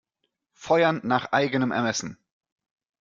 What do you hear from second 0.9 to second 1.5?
nach